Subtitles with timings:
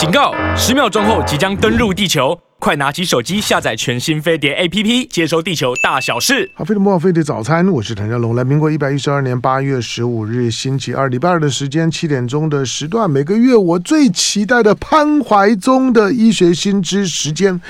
[0.00, 0.32] 警告！
[0.56, 6.50] 十秒钟后即将登陆地球，快拿起手机下载全新飞碟 APP，接收地球大小事。
[6.54, 8.34] 好，飞碟播报，飞碟早餐，我是谭家龙。
[8.34, 17.60] 来，民国一百一十二年八月十五日星期二，礼拜二的时间，七点钟的时段，每个月我最期待的潘怀宗的医学新知时间。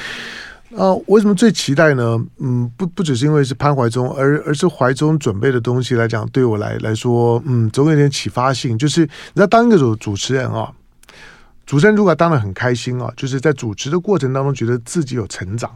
[0.76, 2.16] 呃，为什么最期待呢？
[2.38, 8.78] 嗯，不不只是因为是潘怀宗，而而是怀宗准备的东西来讲，对我来来说，嗯，总有点启发性。
[8.78, 9.00] 就是
[9.34, 10.70] 你要当一个主主持人啊，
[11.70, 15.70] 主持人如果当得很开心啊，就是在主持的过程当中，觉得自己有成长。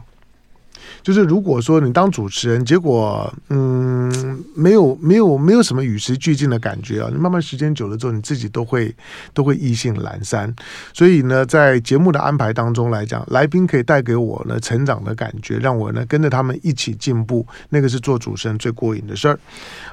[1.03, 8.93] 就是如果说你当主持人，结果嗯没有没有没有什么与时俱进的感觉啊，你慢慢时间久了之后，你自己都会
[9.33, 10.53] 都会意兴阑珊。
[10.93, 19.39] 所以呢，在节目的安排当中来讲，来宾可以带给我呢成长的感觉，让我呢跟着他们一起进步，那个是做主持人最过瘾的事儿。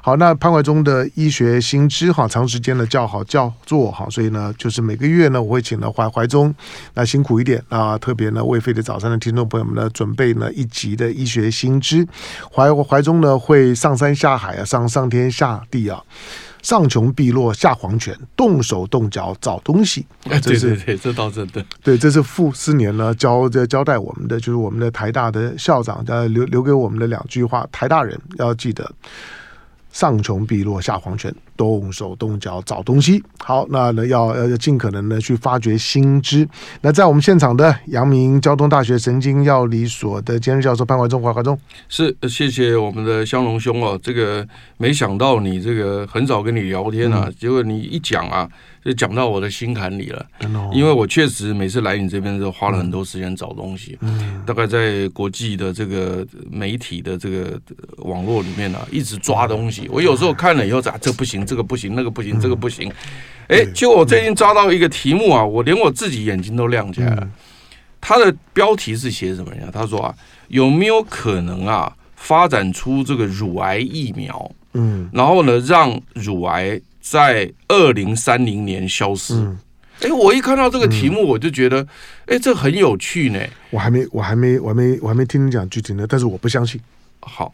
[0.01, 6.55] 好，那潘怀宗的医学新知哈，长时间的叫好叫座哈，所以呢，就是每个月呢，我会请了怀怀中，
[6.95, 11.03] 那辛苦一点啊，特别呢为飞的早餐的听众朋友们呢准备呢一集的。
[11.03, 12.07] 的医学新知，
[12.55, 16.01] 怀怀中呢会上山下海啊，上上天下地啊，
[16.63, 20.07] 上穷碧落下黄泉，动手动脚找东西。
[20.31, 21.65] 哎，对对对，这倒真的。
[21.83, 28.89] 对，这是傅斯年呢交交交代我们的，就是我们的台大的校长呃留留给我们的两句话，台大人要记得。
[29.91, 33.23] 上穷碧落下黄泉，动手动脚找东西。
[33.39, 36.49] 好，那呢要要尽可能的去发掘新知。
[36.81, 43.99] 那在我们现场的阳明交通大学神经药理所的兼任教授潘怀忠，怀怀忠是谢谢我们的香龙兄哦。
[44.03, 48.49] 这个没想到你这个很少跟你聊天啊，嗯、结果你一讲啊。
[48.85, 50.27] 就讲到我的心坎里了，
[50.73, 53.97] 因为我确实每次来你这边的时候花了很多时间找东西，
[54.45, 57.57] 大概在国际的这个媒体的这个
[57.99, 59.89] 网络里面呢，一直抓东西。
[59.89, 62.91] 我有时候看了以后，咋，这不行，这个不行，那个不行，这个不行。
[63.49, 67.29] 哎，结果我最近抓到一个题目啊，我连我自己眼睛都亮起来了。
[68.01, 69.69] 他的标题是写什么呀？
[69.73, 70.15] 他说啊，
[70.49, 74.51] 有没有可能啊，发展出这个乳癌疫苗？
[74.75, 76.81] 嗯，然后呢，让乳癌。
[77.05, 79.35] 在二零三零年消失。
[79.99, 81.83] 哎、嗯，我一看到这个题目，我就觉得，
[82.27, 83.41] 哎、嗯，这很有趣呢。
[83.71, 86.81] 我还没，我还没，我还没，我还没听你讲具体呢，但是我不相信。
[87.19, 87.53] 好，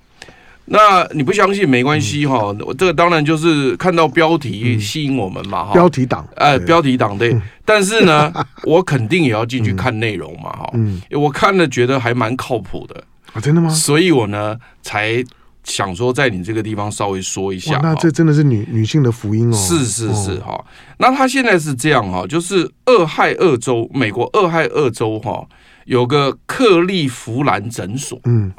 [0.71, 2.55] 那你不相信没关系哈。
[2.61, 5.65] 我、嗯、这个当然就是看到标题吸引我们嘛。
[5.65, 7.37] 哈、嗯，标题党，哎，标题党对。
[7.65, 8.33] 但是呢，
[8.65, 10.51] 我肯定也要进去看内容嘛。
[10.51, 13.03] 哈，嗯，我看了觉得还蛮靠谱的。
[13.33, 13.69] 啊，真的吗？
[13.71, 15.25] 所以我呢才。
[15.65, 19.55] 想说在你这个地方稍微说一下，那这真的是女女性的福音哦。
[19.55, 20.65] 是是是哈，
[20.97, 25.47] 那他现在是这样哈，就是俄亥俄州，美国俄亥俄州哈，
[25.85, 28.19] 有个克利夫兰诊所。
[28.25, 28.51] 嗯，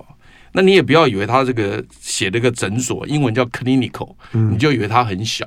[0.54, 5.46] 那你也不要以为他这个写了个诊所，英文叫 clinical，你就以为它很小。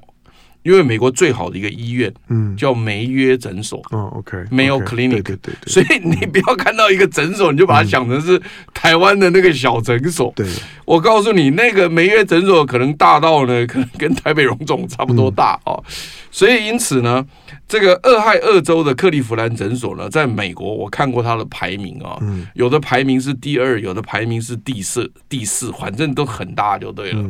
[0.62, 8.41] 因为美国最好的一个医院，嗯，叫梅约诊所，哦，OK，没有 clinic，对对对，所以你不要看到一个诊所，你就把它想成是
[8.73, 10.33] 台湾的那个小诊所。
[10.37, 10.47] 对，
[10.84, 15.83] 我告诉你，那个梅约诊所可能大到呢， 可能跟台北荣总差不多大哦。
[16.31, 17.27] 所以因此呢，
[17.69, 22.17] 这个俄亥俄州的克利夫兰诊所呢，在美国我看过它的排名啊，
[22.55, 27.23] 有的排名是第二，有的排名是第四，第四，反正都很大就对了。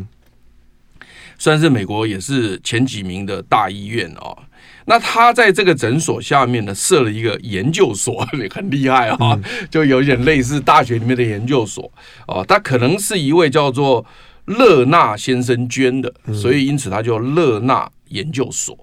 [1.42, 4.38] 算是美国也是前几名的大医院哦。
[4.84, 9.36] 那他在这个诊所下面呢，设了一个研究所， 很厉害啊，
[9.68, 11.92] 就有点类似大学里面的研究所
[12.28, 12.44] 哦。
[12.46, 14.06] 他可能是一位叫做
[14.44, 18.78] 勒纳先生捐的，所以因此他叫勒纳研究所。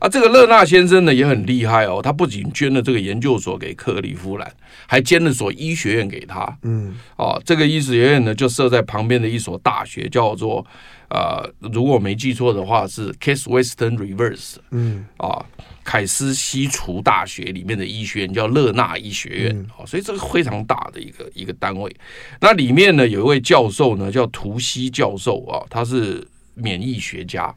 [0.00, 4.52] 啊，这个勒纳先生呢也很厉害哦，他不仅捐了这个研究所给克利夫兰，
[4.88, 6.58] 还捐了所医学院给他。
[6.64, 10.66] 嗯，哦，这个医学院呢就设在旁边的一所大学，叫做。
[11.10, 15.44] 呃，如果我没记错的话，是 Case Western Reverse，嗯，啊，
[15.82, 21.94] 凯斯西厨大学里面的医学院叫勒纳医学院，嗯，所以这个非常大的一个一个单位。
[22.40, 27.52] 那里面呢，有一位教授呢，叫图西教授啊，他是免疫学家，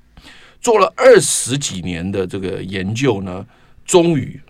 [0.59, 3.45] 做了二十几年的这个研究呢，
[3.85, 4.41] 终于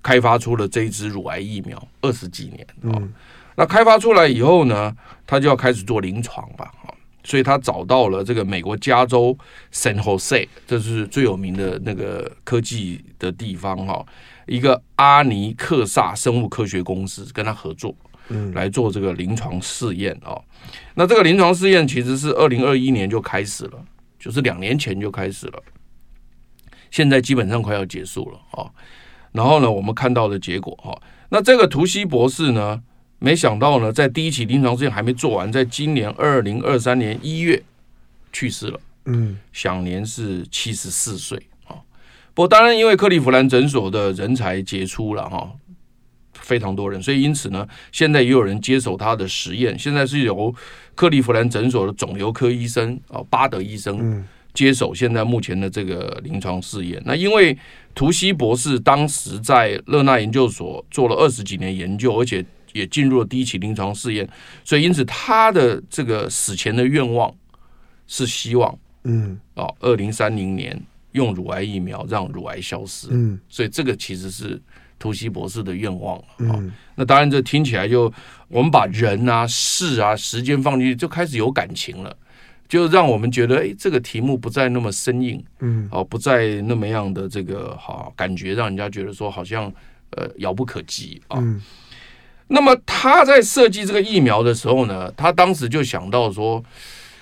[0.00, 1.88] 开发出了这一支乳癌疫苗。
[2.00, 3.12] 二十几年，嗯，
[3.56, 4.96] 那开发出来以后呢，
[5.26, 6.72] 他就要开始做临床吧，
[7.24, 9.36] 所以他找到了这个美国加州
[9.72, 14.04] San Jose，这是最有名的那个科技的地方哈，
[14.46, 17.94] 一个阿尼克萨生物科学公司跟他合作，
[18.28, 20.42] 嗯，来做这个临床试验哦。
[20.94, 23.84] 那这个临床试验其实是二零二一年就开始了，
[24.18, 25.62] 就是两年前就开始了，
[26.90, 28.70] 现在基本上快要结束了哦。
[29.32, 32.82] 然后呢，我们看到的结果哈，那这个图西博士呢，
[33.22, 37.62] 没想到呢，在第一期临床试验还没做完，在今年二零二三年一月
[38.32, 41.78] 去世了，嗯，享年是七十四岁啊。
[42.34, 45.52] 不过当然，因为克利夫兰诊所的人才杰出了哈，
[46.32, 49.78] 非常多人，所以因此呢，现在也有人接手他的实验。
[49.78, 50.52] 现在是由
[50.96, 57.00] 克利夫兰诊所的肿瘤科医生啊，巴德医生接手现在目前的这个临床试验。
[57.06, 57.56] 那因为
[57.94, 64.28] 图西博士当时在勒纳研究所做了二十几年研究，而且也进入了第一期临床试验，
[64.64, 67.34] 所以因此他的这个死前的愿望
[68.06, 70.80] 是希望，嗯，哦，二零三零年
[71.12, 73.08] 用乳癌疫苗让乳癌消失。
[73.10, 74.60] 嗯，所以这个其实是。
[74.98, 78.02] 图西博士的愿望啊、嗯，那当然这听起来就
[78.46, 82.16] 我们把人啊、事啊、时间放进去，就开始有感情了，
[82.68, 89.64] 就让我们觉得，哎，这个题目不再那么生硬，嗯，哦，不再那么样的这个好感觉，让人家觉得说好像
[90.10, 91.60] 呃遥不可及啊、嗯。
[92.48, 96.62] 那么他在设计这个疫苗的时候呢，他当时就想到说，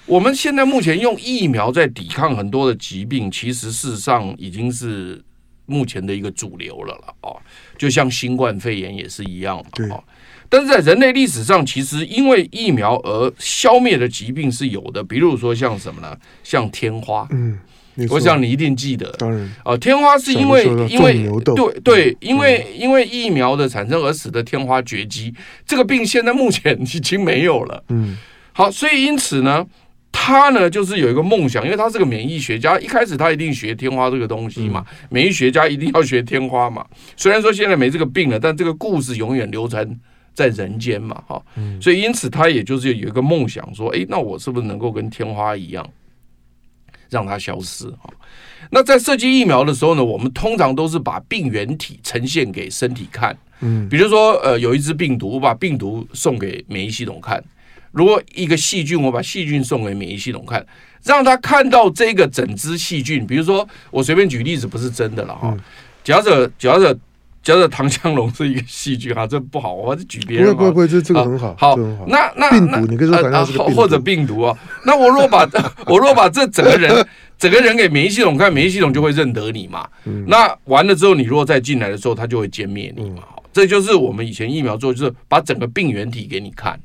[0.06, 5.22] 我们现在目前用疫苗在抵抗很多的疾病，其实事实上已经是。
[5.66, 7.30] 目前的一个主流了了啊，
[7.78, 10.02] 就像新冠肺炎也是一样的啊。
[10.48, 16.18] 但是在人类历史上，其实因为疫苗而消灭的疾病是有的，比如说像什么呢？
[16.42, 17.24] 像天花。
[17.30, 17.56] 嗯，
[18.08, 19.10] 我想你一定记得。
[19.18, 25.34] 当然啊，天花是因为因为对对，因为因为疫苗的产生而使得天花绝迹，
[25.66, 27.84] 这个病现在目前已经没有了。
[27.88, 28.16] 嗯，
[28.52, 29.66] 好，所以因此呢。
[30.12, 32.76] 他呢，就是有一个梦想，因为他是个免疫学家。
[32.80, 36.84] 一开始他一定学天花这个东西嘛，免疫学家一定要学天花嘛。
[37.16, 39.88] 虽然说现在没这个病了，但这个故事永远流传
[40.34, 41.40] 在人间嘛，哈。
[41.80, 45.88] 所以因此他也就是有一个梦想，说，诶，那我是不是能够跟天花一样，
[47.10, 47.86] 让它消失？
[48.00, 48.10] 哈。
[48.70, 57.42] 那在设计疫苗的时候呢，我们通常都是把病原体呈现给身体看，嗯，比如说，呃，有一只病毒，我把病毒送给免疫系统看。
[57.90, 60.64] 如果一个细菌，我把细菌送给免疫系统看，
[61.02, 63.26] 让他看到这个整只细菌。
[63.26, 65.56] 比如说，我随便举例子，不是真的了哈。
[66.04, 66.96] 假设假设
[67.42, 70.54] 假设唐香龙是一个细菌哈， 这不好，我举别人。
[70.54, 71.56] 不会不会，这这个很好。
[71.58, 71.76] 好，
[72.06, 74.56] 那那病毒，你可以说反正或者病毒啊。
[74.84, 75.48] 那我若把
[75.86, 77.06] 我若把这整个人
[77.38, 79.88] 整个人给免疫系统看，免疫系统就会认得你嘛。
[80.26, 83.22] 那完了之后，你如果再进来的时候，它就会歼灭你嘛。
[83.52, 86.78] 这就是我们以前疫苗做，就是把整个病原体给你看。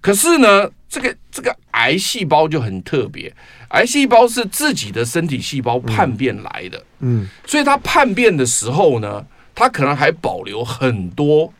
[0.00, 3.32] 可是呢，这个这个癌细胞就很特别，
[3.70, 9.24] 癌细胞是自己的身体细胞叛变来的，嗯，所以它叛变的时候呢，
[9.56, 11.52] 它可能还保留很多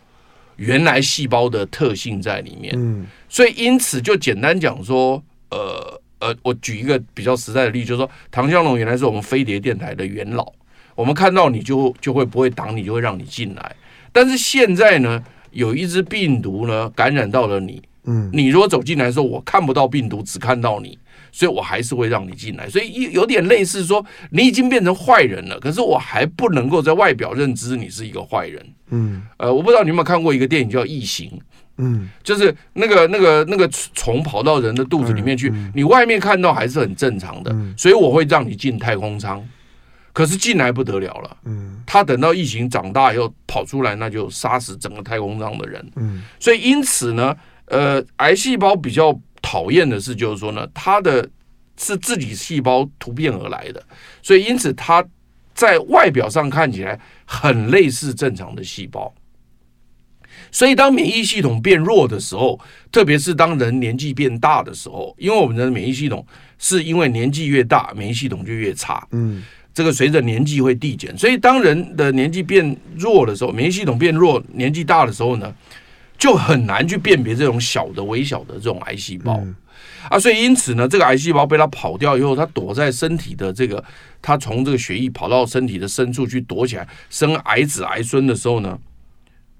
[0.55, 5.21] 原来细胞的特性在里面，嗯，所以因此就简单讲说，
[5.51, 10.53] 呃呃，我举一个比较实在的例子，就是说唐湘龙原来是我们飞碟电台的元老，
[10.95, 13.77] 我们看到你就就会不会挡你，就会让你进来，
[14.13, 17.83] 但是现在呢，有一只病毒呢感染到了你。
[18.09, 20.97] 嗯，你如果走进来的时候，我看不到病毒，只看到你，
[21.37, 22.67] 所以我还是会让你进来。
[22.67, 28.67] 所以有点类似说，你已经变成坏人了，可是我还不能够在外表认知你是一个坏人。
[28.89, 31.29] 嗯，呃，我不知道你有没有看过一个电影叫《异形》。
[31.77, 39.47] 嗯，就是那个那个那个虫跑到人的肚子里面去，你外面看到还是很正常的，所以我会让你进太空舱，
[40.15, 41.37] 可是进来不得了了。
[41.45, 45.87] 嗯，他等到异形长大以后跑出来，那就杀死整个太空舱的人。
[45.97, 47.37] 嗯，所以因此呢。
[47.69, 49.13] 呃，癌细胞比较
[49.49, 51.31] 讨厌的是，就是说呢，它的
[51.79, 53.81] 是自己细胞突变而来的，
[54.21, 55.05] 所以因此它
[55.55, 59.15] 在外表上看起来很类似正常的细胞。
[60.51, 62.59] 所以当免疫系统变弱的时候，
[62.91, 66.27] 特别是当人年纪变大的时候，因为我们的免疫系统
[66.59, 69.07] 是因为年纪越大，免疫系统就越差。
[69.13, 75.55] 嗯，这个随着年纪会递减，所以当人的年纪变弱的时候，免疫系统变弱，年纪大的时候呢，
[76.19, 79.55] 就很难去辨别这种小的、微小的这种癌细胞、嗯、
[80.09, 83.83] 啊，所以因此呢，这个癌细胞被它跑掉以后，它躲在身体的这个，
[84.23, 88.79] 它从这个血液跑到身体的深处去躲起来，生癌子、癌孙的时候呢，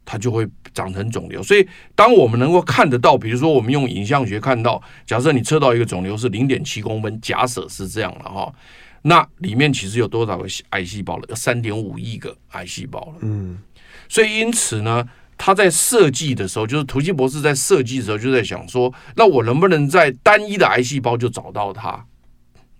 [0.05, 1.43] 它就会长成肿瘤。
[1.43, 8.55] 所以，当我们能够看得到，比如说我们用影像学看到，假设你测到一个肿瘤是零点七公分，假设是这样了哈，
[9.03, 11.25] 那里面其实有多少个癌细胞了？
[11.29, 13.15] 有三点五亿个癌细胞了。
[13.21, 13.59] 嗯，
[14.09, 15.07] 所以因此呢。
[15.39, 22.05] 他在设计的时候，就是图西博士在设计的时候就在想说，那我能不能在单一的癌细胞就找到它？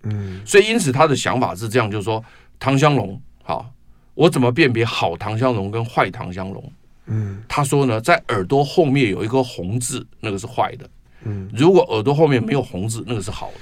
[0.03, 2.23] 嗯，所以因此他的想法是这样，就是说
[2.59, 3.69] 唐香龙，好，
[4.13, 6.71] 我怎么辨别好唐香龙跟坏唐香龙？
[7.07, 10.89] 嗯，他说呢，在耳朵后面有一个红字，那个是坏的。
[11.23, 13.59] 嗯，如果耳朵后面没有红字，那个是好的。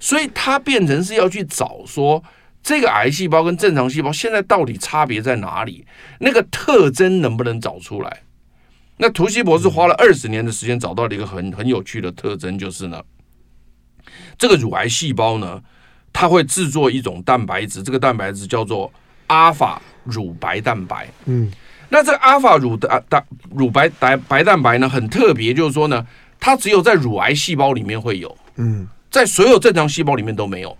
[0.00, 2.22] 所以他变成是要去找说。
[2.60, 5.86] 这个癌细胞跟正常细胞现在到底差别在哪里？
[6.18, 8.22] 那个特征能不能找出来？
[9.00, 13.00] 那图西博士花了二十年的时间找到了一个很很有趣的特征，就是呢，
[14.36, 15.62] 这个乳癌细胞呢，
[16.12, 18.92] 它会制作一种蛋白质，这个蛋白质叫做
[19.28, 21.08] 阿法乳白蛋白。
[21.26, 21.48] 嗯，
[21.88, 23.24] 那这个阿法乳的蛋
[23.54, 26.04] 乳白白白蛋白呢，很特别，就是说呢，
[26.40, 30.76] 它只有在乳癌细胞里面会有，嗯，在所有正常细胞里面都没有。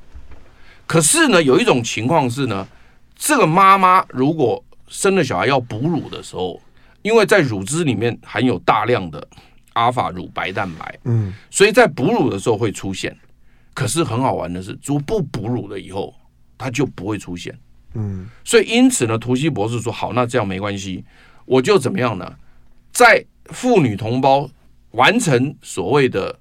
[0.89, 2.67] 可是呢，有一种情况是呢，
[3.15, 6.61] 这个妈妈如果生了小孩要哺乳的时候，
[7.09, 9.27] 因为在乳汁里面含有大量的
[9.73, 13.17] 阿法乳白蛋白，嗯，所以在哺乳的时候会出现。
[13.73, 16.15] 可是很好玩的是，如果不哺乳了以后，
[16.59, 17.59] 它就不会出现。
[17.95, 21.03] 嗯，所以因此呢，图西博士说好，那这样没关系，
[21.47, 22.31] 我就怎么样呢？
[22.93, 24.47] 在妇女同胞
[24.91, 26.39] 完成所谓的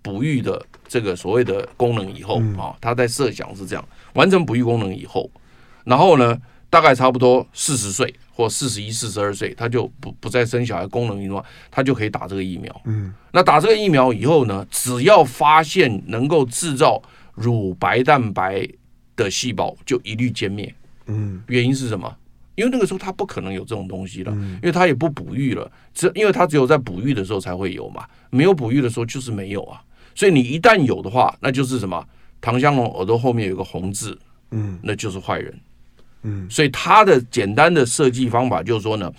[0.00, 5.28] 哺育的这个所谓的功能以后啊，他在设想是这样，完成哺育功能以后，
[5.84, 6.40] 然后呢，
[6.70, 12.82] 大概差不多四十岁或四十一、四十二岁，他就不不再生小孩功能以外，他就可以打这个疫苗。
[12.84, 17.00] 嗯，那打这个疫苗以后呢，只要发现能够制造
[17.34, 18.68] 乳白蛋白
[19.14, 20.74] 的细胞，就一律歼灭。
[21.06, 22.12] 嗯，原因是什么？
[22.56, 29.82] 因为那个时候他不可能有这种东西了，因为他也不哺育了，只因为他只有在哺育的时候才会有嘛，没有哺育的时候就是没有啊。
[30.14, 32.04] 所以你一旦有的话，那就是什么？
[32.40, 34.16] 唐香龙耳朵后面有个红字，
[34.50, 35.58] 嗯，那就是坏人，
[36.24, 36.46] 嗯。
[36.50, 39.10] 所以他的简单的设计方法就是说呢，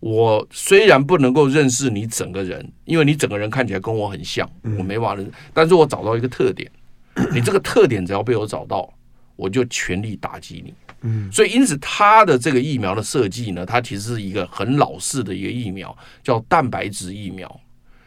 [0.00, 6.70] 我虽然不能够认识你整个人，因为你整个人看起来跟我很像，我没法认，但是我找到一个特点，
[7.32, 8.92] 你这个特点只要被我找到，
[9.36, 10.74] 我就全力打击你。
[11.02, 17.60] 嗯，所以因此它的这个疫苗的设计呢，它其实是一个很老式的一个疫苗，叫蛋白质疫苗。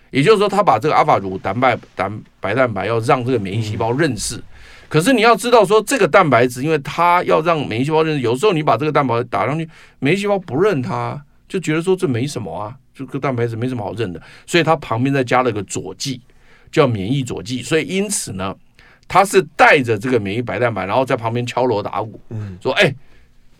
[0.09, 4.41] 也就是说，它把这个阿法乳蛋白蛋白蛋白要让这个免疫细胞认识。
[4.89, 9.67] 可是你要知道说，这个蛋白质，因为它要让免疫细胞认识，有时候你把这个蛋白打上去，
[9.99, 14.21] 免疫细胞不认它，就觉得说这没什么啊，这个蛋白质没什么好认的。
[14.45, 16.21] 所以它旁边再加了个佐剂，
[16.71, 17.61] 叫免疫佐剂。
[17.61, 18.55] 所以因此呢。
[19.09, 22.93] 他是带着这个免疫白蛋白，然后在旁边敲锣打鼓，嗯说：“哎，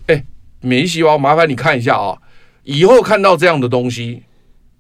[0.08, 0.26] 哎，
[0.60, 2.18] 免疫细胞，麻烦你看一下啊，
[2.64, 4.24] 以后看到这样的东西，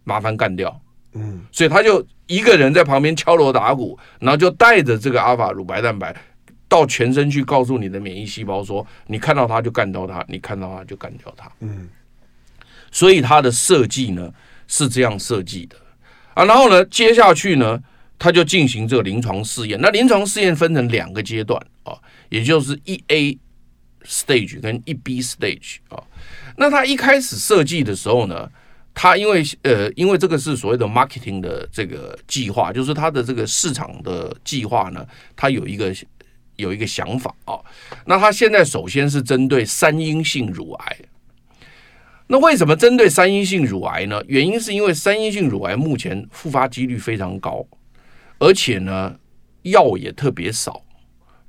[0.04, 0.82] 麻烦干掉。”
[1.16, 6.14] 嗯，所以他就一个人在旁边敲锣打鼓，然后就带着这个阿法乳白蛋白
[6.68, 11.90] 到全身去，告诉你的免疫细胞说：“你看到它就干掉它，你看到它就干掉它。”嗯，
[12.92, 14.34] 所以它的设计呢
[14.68, 15.76] 是这样设计的
[16.34, 17.82] 啊，然后呢，接下去呢。
[18.20, 19.80] 它就进行这个临床试验。
[19.80, 21.94] 那临床试验分成两个阶段啊，
[22.30, 23.38] 也就是一 A
[24.04, 26.02] stage 跟一 B stage 啊。
[26.56, 28.50] 那它一开始设计的时候呢，
[28.96, 35.06] 他因为呃，因为这个是所谓的 marketing 的这个计划，就是他的这个市场的计划呢，
[35.36, 35.94] 他有一个
[36.58, 37.58] 有一个想法啊。
[38.06, 40.98] 那他现在首先是针对三阴性乳癌。
[42.28, 44.22] 那为什么针对三阴性乳癌呢？
[44.28, 47.66] 原因是因为三阴性乳癌目前复发几率非常高。
[48.40, 49.16] 而且呢，
[49.64, 50.84] 药也特别少，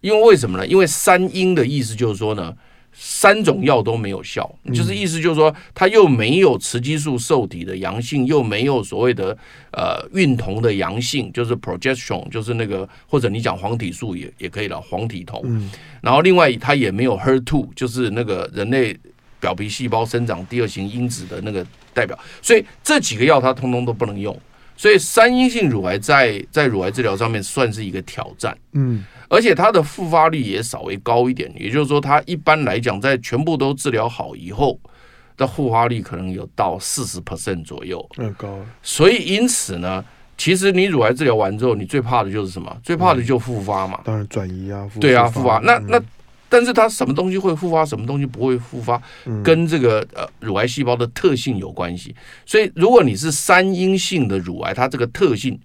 [0.01, 0.67] 因为为什么呢？
[0.67, 2.57] 因为三阴的意思就是说呢，
[2.93, 9.37] 三种药都没有效，就是意思就是说，它又没有雌激素受体的阳性，又没有所谓的
[9.73, 15.71] 呃孕酮的阳性，就是 progesterone，就是那个或者你讲黄体素也也可以了，黄体酮。
[16.01, 18.97] 然后另外它也没有 HER2，就是那个人类
[19.41, 21.65] 表皮细胞生长第二型因子的那个
[21.95, 24.37] 代表，所以这几个药它通通都不能用。
[24.77, 34.79] 所以三阴性乳癌在在乳癌治疗上面算是一个挑战，嗯，而且它的复发率也稍微高一点，也就是说，它一般来讲在全部都治疗好以后
[35.37, 38.59] 的复发率可能有到四十 percent 左右，很高。
[38.83, 40.05] 所以因此呢，
[40.37, 42.77] 其实你乳癌治疗完之后，你最怕的就是什么？
[42.83, 44.01] 最怕的就复发嘛。
[44.05, 45.59] 当然转移啊，对啊，复发。
[45.59, 46.01] 那那。
[46.51, 48.99] 但是它什么东西会复发，什么东西不会复发，
[49.45, 52.17] 跟这个呃乳癌细胞的特性有关系。
[52.47, 55.61] 所以如果你是三阴性的乳癌，它这个特性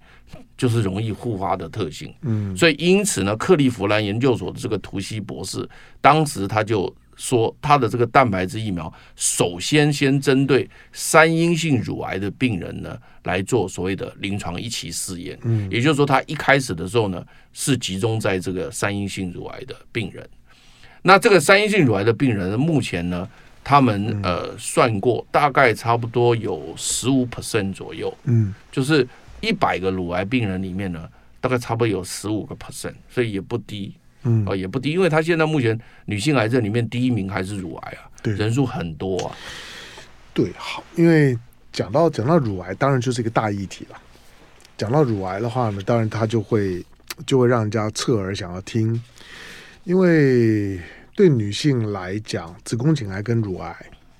[0.64, 2.10] 就是容易复发的特性。
[2.22, 5.68] 嗯，所以因此呢，克利夫兰研究所的这个图西博士，
[6.00, 15.38] 当时他就说，他的这个蛋白质疫苗，首先先针对三阴性乳癌的病人呢来做所谓的临床一期试验。
[15.42, 20.26] 嗯，也就是说，他一开始的时候呢，是集中在这个三阴性乳癌的病人。
[21.02, 23.28] 那这个三阴性乳癌的病人，目前呢，
[23.62, 29.06] 他们呃算过，大概差不多有十五 percent 左右，嗯，就是
[29.44, 31.08] 一百个乳癌病人里面呢，
[31.40, 39.36] 大概差不多有十五个 percent，所以也不低，嗯，啊也不低，因为他现在目前女性癌症里面第一名还是乳癌啊，对，人数很多啊，
[40.32, 41.38] 对，好，因为
[41.72, 43.96] 讲到讲到乳癌，当然就是一个大议题了。
[44.76, 46.84] 讲到乳癌的话呢，当然他就会
[47.26, 49.00] 就会让人家侧耳想要听。
[49.84, 50.80] 因为
[51.14, 53.76] 对女性来讲，子宫颈癌跟乳癌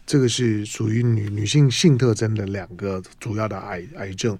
[0.07, 4.39] 这个是属于女女性性特征的两个主要的癌癌症。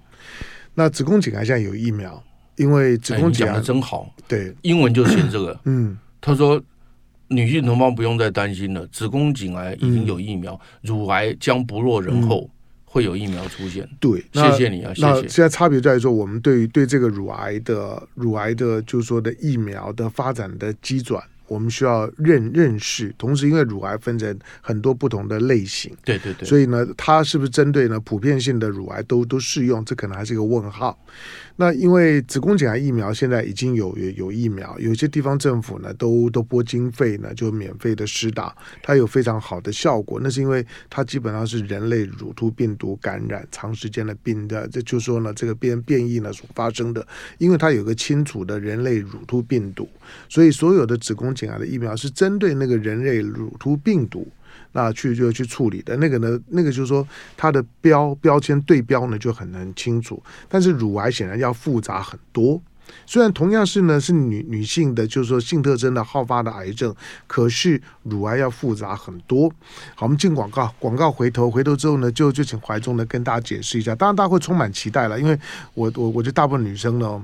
[0.75, 2.23] 那子宫颈癌现在有疫苗，
[2.57, 6.61] 因为子宫颈癌、哎、讲的真好，对，英文就写这个，嗯，他说
[7.29, 12.43] 女性同胞不用再担心了，子宫颈癌已经有疫苗，嗯、乳癌将不落人后。
[12.43, 12.49] 嗯。
[12.95, 15.05] 会有疫苗出现，对，谢谢你啊，谢谢。
[15.05, 23.13] 那现在差别在于说，我们对于对这个乳癌的乳癌的，就是说的疫苗的发展的机转，我们需要认认识。
[23.17, 29.83] 同时，因为乳癌分成很多不同的类型，对对对，所以呢，它是不是针对呢普遍性的乳癌都都适用？
[29.85, 30.97] 这可能还是一个问号。
[31.57, 40.19] 那因为子宫颈癌疫苗现在已经有有有疫苗，有些地方政府呢都都拨经费呢，就免费的施打，它有非常好的效果。
[40.21, 47.05] 那是因为它基本上是人类乳突病毒感染长时间的病的，这就说呢，这个变变异呢所发生的，
[47.37, 49.87] 因为它有个清楚的人类乳突病毒，
[50.27, 54.27] 所以所有的子宫颈癌的疫苗是针对那个人类乳突病毒。
[54.71, 56.37] 那去就去处理的那个呢？
[56.49, 60.21] 那个就是说，它的标标签对标呢就很很清楚。
[60.49, 62.61] 但是乳癌显然要复杂很多。
[63.05, 66.93] 虽然同样是呢是女女性的，就是说性特征的好发的癌症，
[67.25, 69.49] 可是乳癌要复杂很多。
[69.95, 73.95] 好，我们进广告，广告回头回头之后呢，就就请怀忠呢跟大家解释一下。
[73.95, 75.39] 当然，大家会充满期待了，因为
[75.73, 77.21] 我我我觉得大部分女生呢，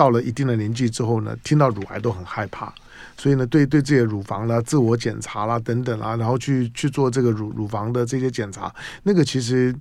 [0.00, 2.72] 到了一定的年纪之后呢，听到乳癌都很害怕。
[3.18, 9.76] 所以呢，对对自己的乳房啦、自我检查啦等等啊，然后去去做这个乳乳房的这些检查，那个其实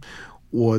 [0.50, 0.78] 我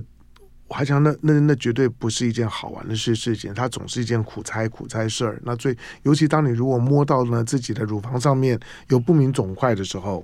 [0.68, 5.40] 我还想那那那绝对不是一件好玩的事事情，它总是一件苦差苦差事儿。
[5.42, 10.22] 那最尤其当你如果摸到呢自己的乳房上面有不明肿块的时候，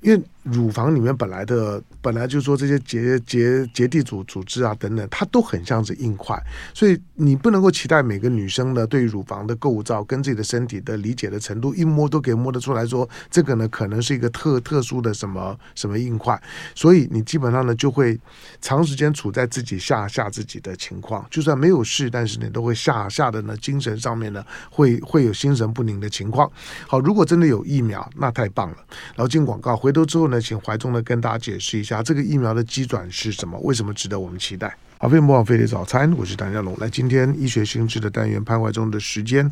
[0.00, 0.22] 因为。
[0.44, 16.40] 乳房里面本来的本来就是说这些结结结缔组组织啊等等，它都很像是硬块，所以你不能够期待每个女生呢对于乳房的构造跟自己的身体的理解的程度，一摸都可以摸得出来说这个呢可能是一个特 特殊的什么什么硬块，
[16.74, 18.18] 所以你基本上呢就会
[18.62, 26.50] 长时间处在自己吓吓自己的情况，就算没有事，但是你都会吓吓的呢精神上面呢会会有心神不宁的情况。
[26.86, 28.76] 好，如果真的有疫苗，那太棒了。
[29.14, 30.38] 然后进广告，回头之后呢。
[30.38, 33.58] 请怀忠呢跟大家解释一下，这个疫苗的基转是什么？
[33.60, 34.76] 为什么值得我们期待？
[34.98, 36.76] 好，飞沫飞碟早餐，我是谭家龙。
[36.78, 39.50] 来，今天医学新知的单元，潘怀忠的时间，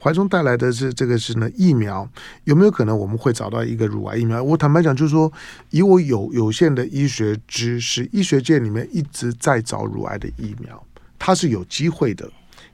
[0.00, 2.08] 怀忠带来的是这个是呢疫苗，
[2.44, 4.42] 有没有可能我们会找到一个乳癌疫苗？
[4.42, 5.32] 我坦白讲，就是说，
[5.70, 10.82] 以我有有限的医学知识，医学界里面一直在找乳癌的疫苗，
[11.18, 12.30] 它是有机会的。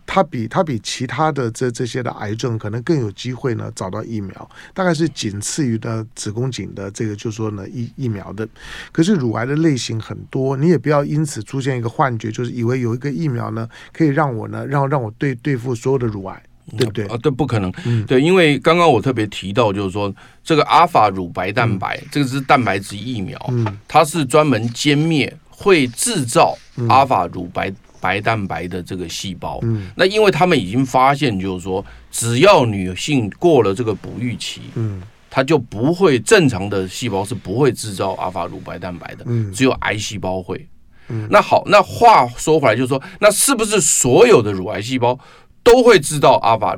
[0.07, 8.47] 它比它比其他的这这些的癌症可能更有机会呢找到疫苗，大概是仅次于的子宫颈的这个就是说呢疫疫苗的。
[8.93, 16.43] 可是乳癌的类型很多，你也不要因此出现一个幻觉，就是以为有一个疫苗呢可以让我呢让让我对对付所有的乳癌，
[16.77, 17.07] 对不对？
[17.07, 17.73] 啊，这，不可能。
[17.85, 26.57] 嗯，对，因为刚刚我特别提到就是说这个阿法乳白蛋白，嗯、这个是蛋白质疫苗，嗯，它是专门歼灭会制造
[26.89, 27.73] 阿法乳白。
[28.05, 40.69] 白蛋白的这个细胞，嗯，那因为他们已经发现，就是说，只要女性过了这个哺育期，嗯，它就不会正常的细胞是不会制造阿法乳白蛋白的，嗯，只有癌细胞会，
[41.09, 45.19] 嗯，那好，那话说回来，就是说，那是不是所有的乳癌细胞
[45.63, 46.77] 都会制造阿法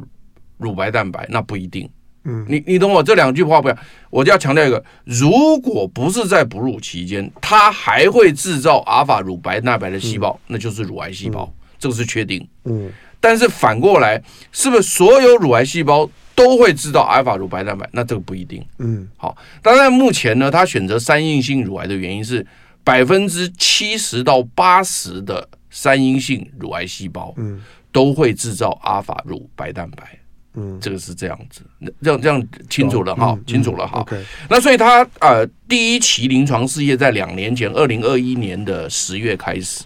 [0.58, 1.26] 乳白蛋白？
[1.28, 1.90] 那不一定。
[2.26, 3.78] 嗯，你你懂我这两句话不要？
[4.10, 12.46] 我就要强调一个，如果不是在哺乳期间，它还会制造阿法乳白蛋白的细胞，那就是乳癌细胞，这个是确定。
[12.64, 17.88] 嗯，但是反过来，是不是所有乳癌细胞都会制造阿法乳白蛋白？
[17.92, 18.64] 那这个不一定。
[18.78, 22.44] 嗯，好，当然目前呢，他选择三阴性乳癌的原因是
[22.82, 27.62] 百分之七十到八十的三阴性乳癌细胞，嗯，
[27.92, 30.18] 都会制造阿法乳白蛋白。
[30.56, 31.60] 嗯，这个是这样子，
[32.02, 34.04] 这样这样清楚了哈，嗯、清楚了哈。
[34.08, 39.84] 嗯 okay、那所以他呃，第一期临床试验在两年前，二零二一年的十月开始。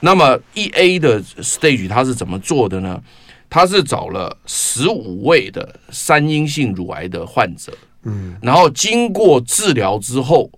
[0.00, 3.00] 那么 E A 的 stage 他是怎么做的呢？
[3.48, 7.70] 他是找了十五位的三阴性乳癌的患者，
[8.04, 10.50] 嗯，然后经过治疗之后，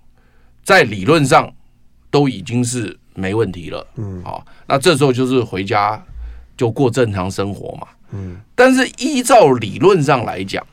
[0.62, 1.52] 在理论上
[2.08, 6.00] 都已经是没问题了，嗯，好，那这时候就是回家
[6.56, 7.88] 就过正常生活嘛。
[8.12, 10.64] 嗯，但是依照理论上来讲，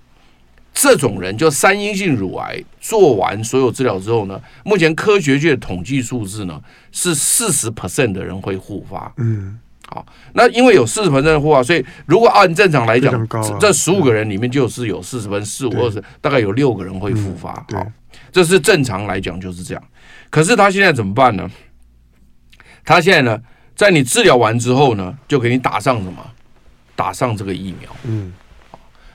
[0.73, 9.11] 这种人就三阴性乳癌做完所有治疗之后呢，目前科学界的统计数字呢是四十 percent 的人会复发。
[9.17, 13.27] 嗯，好，那因为有四十 percent 的复发，所以如果按正常来讲，
[13.59, 17.53] 这十五个人里面就是有四十分四五二十，大概有六个人会复发。
[17.71, 17.91] 好，
[18.31, 19.83] 这是正常来讲就是这样。
[20.29, 21.49] 可是他现在怎么办呢？
[22.85, 23.39] 他现在呢，
[23.75, 26.25] 在你治疗完之后呢，就给你打上什么？
[26.95, 28.33] 打上这个疫苗，嗯，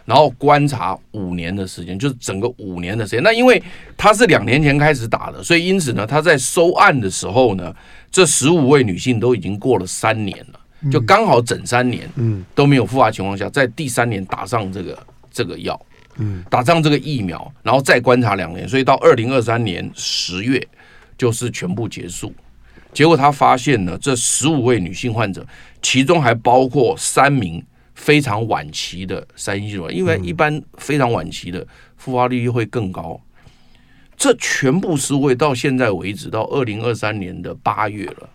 [0.05, 3.23] 然后观察五年的时间，就是整个五年的时间。
[3.23, 3.63] 那因为
[3.97, 7.75] 他是两年前开始打的，所以因此呢，他在收案的时候呢，
[8.11, 14.99] 这十五位女性都已经过了三年了，就刚好整三年，嗯，都没有复发情况下，在第三年打上这个
[15.31, 15.81] 这个药，
[16.17, 20.65] 嗯，打上这个疫苗，然后再观察两年，所以到二零二三年十月
[21.19, 22.33] 就是全部结束。
[22.97, 25.47] 结果他发现呢，这十五位女性患者，
[25.83, 27.63] 其中还包括三名
[27.95, 31.67] 非常晚期的三阴性因为一般非常晚期的
[31.99, 33.21] 复发率会更高。
[34.17, 38.31] 这全部十五位到现在为止，到二零二三年的八月了，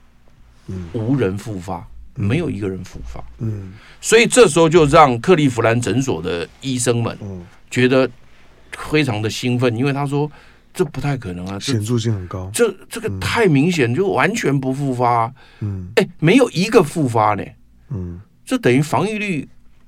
[0.93, 1.83] 无人复发。
[2.13, 7.17] 没有一个人复发，嗯，所以这时候就让克利夫兰诊所的医生们
[7.71, 8.07] 觉得
[8.69, 10.29] 非常的兴奋，因为他说
[10.73, 17.43] 这不太可能啊，显著性很高，这这个太明显，就完全不复发，嗯，哎，没有一个复发呢，
[17.89, 19.47] 嗯，这等于防御率，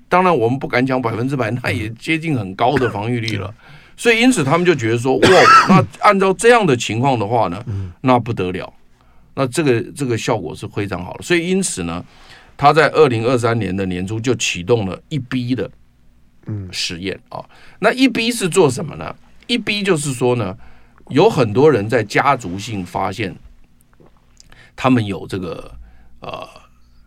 [0.10, 3.54] 当然我们不敢讲百分之百，那也接近很高的防御率了，
[3.96, 5.28] 所以因此他们就觉得说， 哇，
[5.70, 7.64] 那按照这样的情况的话呢，
[8.02, 8.72] 那不得了。
[9.36, 12.06] 那这个这个效果是非常好的，所以因此呢，
[12.56, 15.72] 他在二零二三年的年初就启动了一 B 的
[16.46, 16.70] 嗯。
[16.72, 17.44] 实验啊。
[17.80, 19.16] 那一 B 是做什么呢？
[19.48, 20.56] 一 B 就是说呢，
[21.10, 23.36] 有很多人在家族性发现
[24.76, 25.72] 他们有这个
[26.20, 26.48] 呃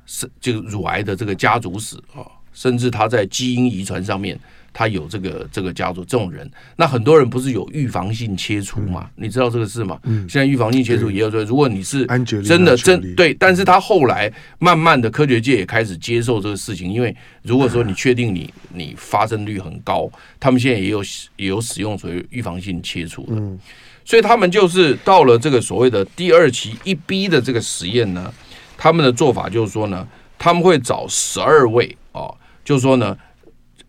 [0.06, 4.38] 是这个乳癌的这个家族史啊，甚至他在基因遗传上面。
[4.78, 9.08] 他有这个这个家族这种人，那很多人不是有预防性切除嘛？
[9.16, 9.98] 嗯、你知道这个事吗？
[10.02, 12.04] 嗯，现在预防性切除也有说，如果你是
[12.44, 21.02] 真的真对，但是他后来慢慢的科学界也开始接受这个事情，因为如果说你确定你你发生率很高，他们现在也有
[21.36, 23.58] 也有使用所谓预防性切除的，嗯，
[24.06, 28.32] 所以他们就是到了这个所谓的第二期一 B 的这个实验呢，
[28.78, 32.32] 他们的做法就是说呢，他们会找十二位啊，
[32.64, 33.14] 就是说呢。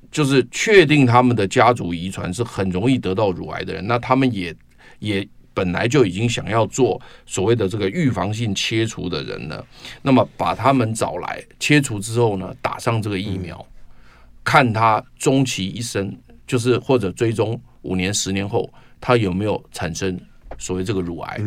[0.09, 4.55] 就是确定他们的家族遗传是很容易得到乳癌的人，那他们也
[4.99, 9.61] 也本来就已经想要做所谓的这个预防性切除的人呢，
[10.01, 13.63] 那么把他们找来切除之后呢，打上这个疫苗，
[14.45, 18.67] 看他终其一生，就是或者追踪五年、十年后
[18.99, 20.19] 他有没有产生
[20.57, 21.39] 所谓这个乳癌，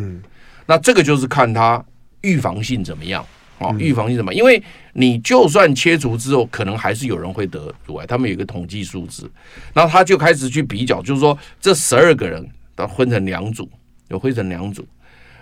[0.65, 1.83] 那这个就是看他
[2.21, 3.25] 预防性怎么样。
[3.59, 4.33] 哦，预防性怎么？
[4.33, 4.59] 因为
[4.93, 8.07] 你就算切除之后，可能还是有人会得乳癌。
[8.07, 9.29] 他们有一个统计数字，
[9.71, 12.43] 然后他就开始去比较，就是说这十二个人，
[12.75, 13.69] 他分成两组，
[14.07, 14.83] 有分成两组。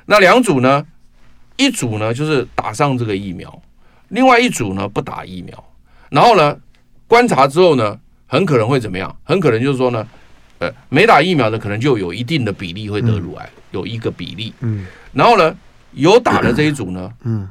[0.06, 0.86] 那两组呢，
[1.56, 3.62] 一组呢就是打上这个疫苗，
[4.10, 5.64] 另外一组呢不打疫苗。
[6.10, 6.60] 然后呢，
[7.08, 9.16] 观察之后呢，很可能会怎么样？
[9.24, 10.06] 很可能就是说呢，
[10.60, 14.54] 呃，没打疫苗的可能就有一定的比例会得乳癌，有一个比例。
[14.60, 14.86] 嗯。
[15.12, 15.56] 然后呢，
[15.94, 17.50] 有打的这一组呢，嗯。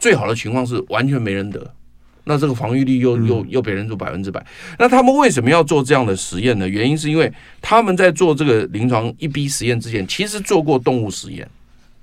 [0.00, 1.74] 最好的情况是完全没人得，
[2.22, 4.40] 那这个防御力又又又被人做百分之百。
[4.78, 6.68] 那他们为什么要做这样的实验呢？
[6.68, 11.50] 原因是因为他们在做这个临床一 B 实验之前，其实做过动物实验。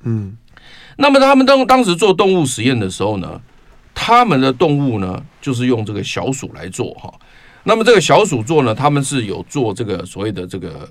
[0.04, 0.36] 嗯，
[0.98, 3.42] 那么他们当当时做动物实验的时候呢，
[3.94, 7.14] 他们的动物呢就是用这个小鼠来做哈。
[7.66, 10.90] 那么这个小鼠座呢，他们是有做这个所谓的这个。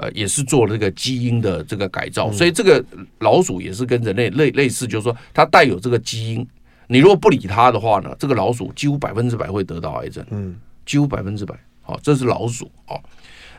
[0.00, 2.80] 呃，也是做了这个基因的这个改造，所以这个
[3.18, 6.48] 老鼠也是跟人类类类似，就是说它带有这个基因。
[6.86, 10.54] 你如果不理它的话呢，这个老鼠几乎百分之百会得到癌症，嗯，
[10.86, 11.52] 几乎百分之百。
[11.82, 13.02] 好，这是老鼠哦。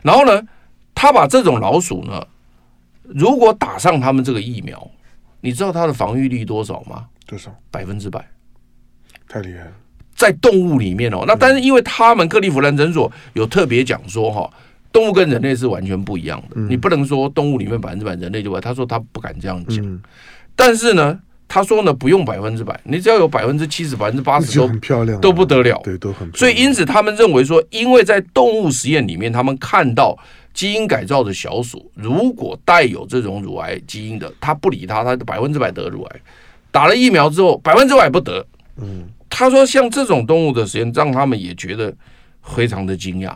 [0.00, 0.42] 然后呢，
[0.94, 2.26] 他把这种老鼠呢，
[3.02, 4.90] 如果打上他们这个疫苗，
[5.42, 7.06] 你知道它的防御力多少吗？
[7.26, 7.54] 多少？
[7.70, 8.26] 百分之百，
[9.28, 9.72] 太厉害了。
[10.20, 14.48] 在动物里面哦，那但是因为他们克利夫兰诊所有特别讲说哈。
[14.92, 18.60] 动物跟人类是完全不一样的，你不能说动物里面百分之百，人类就会。
[18.60, 20.02] 他说他不敢这样讲，
[20.56, 26.28] 但是呢，他说呢，不用百分之百，你只要有百分之七十、百分之八十都很漂亮，都不得了，对，都很。
[26.34, 30.18] 所以因此他们认为说，因为在动物实验里面，他们看到
[30.52, 36.20] 基因改造的小鼠，如果带有这种乳癌基因的，他不理他，他百分之百得乳癌。
[36.72, 38.44] 打了疫苗之后，百分之百不得。
[38.76, 41.94] 嗯，他说像这种动物的实验，让他们也觉得
[42.42, 43.34] 非常的惊讶。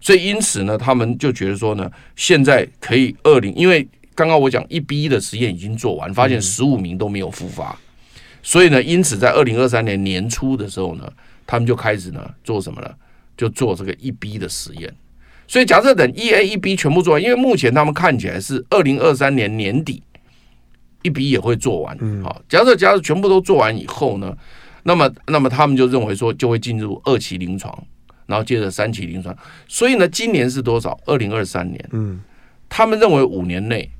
[0.00, 7.78] 所以因此呢，他们就觉得说呢，现在可以二零，因为刚刚我讲一 B 的实验已经做完，发现十五名都没有复发，
[8.42, 11.12] 所以呢，因此在二零二三年年初的时候呢，
[11.46, 12.90] 他们就开始呢做什么呢？
[13.36, 14.92] 就做这个一 B 的实验。
[15.46, 20.02] 所以假设等一 A 一 B 全部做完，因为目前他们看起来是二零二三年年底
[21.02, 21.96] 一 B 也会做完。
[22.22, 24.36] 好，假设假设全部都做完以后呢，
[24.88, 27.86] 那么那么他们就认为说就会进入二期临床。
[28.28, 29.34] 然后接着三期临床，
[29.66, 30.94] 所以呢，今年是多少？
[31.06, 31.88] 二零二三年。
[31.92, 32.20] 嗯，
[32.68, 33.90] 他们认为五年内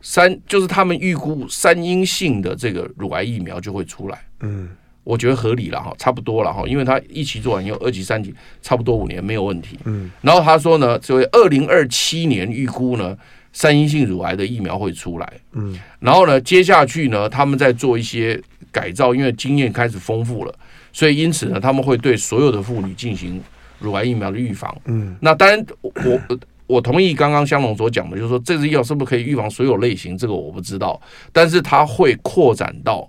[0.00, 4.18] 三就是他们预估三阴性的这个乳癌疫苗就会出来。
[4.42, 4.68] 嗯，
[5.02, 9.76] 我觉得合理了哈，差不多了哈，因为他一期做完以后，二期、三期差不多五年没有问题。
[9.86, 13.18] 嗯，然后他说呢，所以二零二七年预估呢，
[13.52, 15.32] 三阴性乳癌的疫苗会出来。
[15.54, 20.54] 嗯，然后呢，接下去呢，他们在做一些改造，因为经验开始丰富了。
[20.92, 23.42] 所以，因此呢，他们会对所有的妇女进行
[23.78, 24.74] 乳癌疫苗的预防。
[24.86, 30.16] 嗯，那当然我我同意刚刚香龙所讲的，就是说这支药是不是可以预防所有类型？
[30.16, 31.00] 这个我不知道，
[31.32, 33.08] 但是它会扩展到，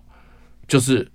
[0.68, 1.10] 就是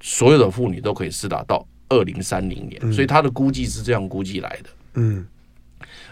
[0.00, 4.70] 所有的妇女都可以施打到二零三零年，所以他的估计是这样估计来的。
[4.94, 5.26] 嗯，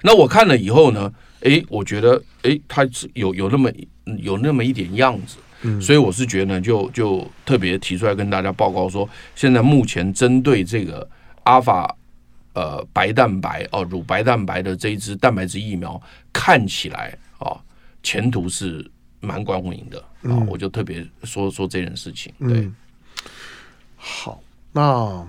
[0.03, 3.71] 那我看了以后呢，诶，我觉得诶，它是有有那么
[4.18, 5.37] 有那么一点样子。
[5.62, 11.09] 嗯，所以我是觉得呢，就就特别提出来跟大家报告说，现在目前针对这个
[11.44, 11.96] 阿法
[12.55, 16.01] 呃白蛋白哦乳白蛋白的这一支蛋白质疫苗，
[16.33, 17.57] 看起来啊
[18.03, 18.85] 前途是
[19.20, 19.98] 蛮光明的
[20.29, 22.33] 啊，我就特别说说这件事情。
[22.40, 22.68] 对，
[23.96, 25.25] 好，那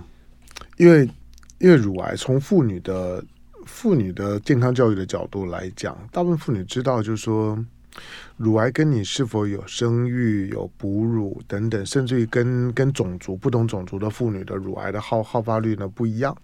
[0.78, 1.08] 因为
[1.60, 3.24] 因为乳癌从妇女的
[3.65, 7.63] 妇女的健康教育的角度来讲，大部分妇女知道就是说。
[8.38, 16.36] 乳癌跟你是否有生育、有哺乳等等，甚至于跟跟种族不同种族的妇女的乳癌的好好发率呢不一样。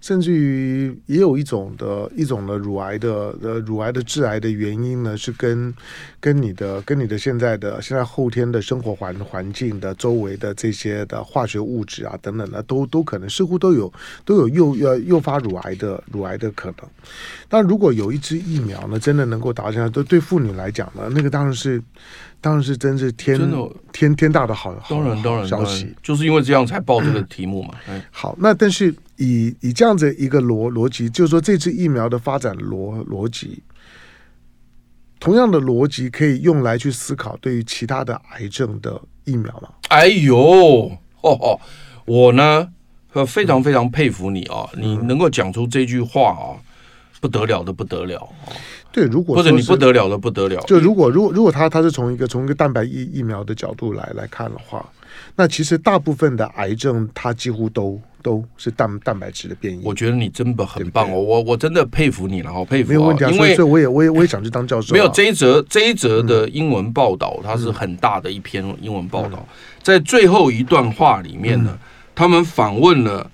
[0.00, 5.74] 甚至于也有一种的一种的乳癌的呃乳癌的致癌的原因呢，是跟
[6.20, 13.92] 跟你的跟你的现在的现在后天的生活环环境的周围的这些的化学物质啊等等的都都可能似乎都有
[14.24, 16.88] 都有诱呃诱发乳癌的乳癌的可能。
[17.48, 21.82] 但如果有一支疫苗呢，真的能够达成，对对妇女来讲呢，那个当然是。
[22.38, 23.56] 当然是真是天真的
[23.92, 27.74] 天天大的好，当然当然消息，就是因为这样才报这个题目嘛。
[27.88, 33.62] 嗯、好，那但是以以这样子一个逻逻辑，就是说这次疫苗的发展逻逻辑，
[35.18, 39.68] 同样的逻辑可以用来去思考对于其他的癌症的疫苗吗？
[39.88, 41.60] 哎呦，哦哦，
[42.04, 42.68] 我呢
[43.12, 46.60] 呃非常非常佩服你啊，嗯、你能够讲出这句话啊，
[47.20, 48.52] 不得了的不得了啊。
[48.92, 54.86] 对，如果或者你不得了的不得了，就如果如果如果他他是从一个从一个蛋白疫疫苗的角度来来看的话，
[55.34, 59.80] 那其实大部分的癌症它几乎都都是蛋蛋白质的变异。
[59.84, 62.88] 我觉得你真的很棒哦，我我真的佩服你了，好佩服。
[62.90, 64.92] 没有问题啊，因为所以我也我也我也想去当教授。
[64.96, 69.46] 没有这一则这一则的英文报道，它是很大的一篇英文报道，
[69.82, 71.78] 在最后一段话里面呢，
[72.14, 73.30] 他们访问了。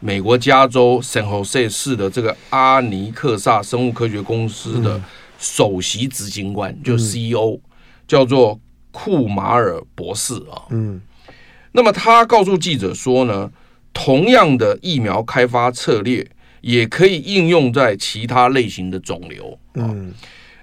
[0.00, 5.02] 美国加州圣荷西市的这个阿尼克萨生物科学公司的
[5.40, 7.58] 首席执行官，嗯、就 CEO，
[8.06, 8.56] 叫做
[8.98, 10.66] 库马尔博士啊。
[10.70, 11.00] 嗯，
[11.70, 13.48] 那么他告诉记者说呢，
[13.92, 16.26] 同样的疫苗开发策略
[16.62, 19.56] 也可以应用在其他类型的肿瘤。
[19.74, 20.12] 嗯。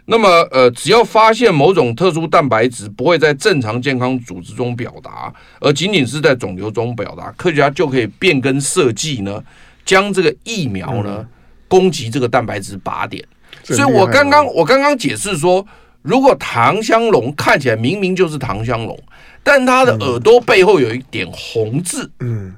[0.08, 9.44] 那么，呃，只要发现某种特殊蛋白质不会在正常健康组织中表达，而仅仅是在肿瘤中表达，科学家就可以变更设计呢，
[9.84, 11.26] 将这个疫苗呢
[11.68, 13.26] 攻击这个蛋白质靶点。
[13.64, 15.66] 所以我刚刚我刚刚解释说，
[16.06, 18.98] 如果唐香龙看起来明明就是唐香龙，
[19.44, 22.54] 但他的耳朵背后有一点红字，嗯，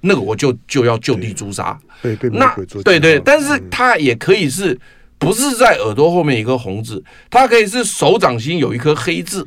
[0.00, 1.78] 那个我就就要就地诛杀。
[2.02, 4.78] 对对，那对对，但是他也可以是。
[5.16, 9.46] 不是在耳朵后面一颗红字，它可以是手掌心有一颗黑字，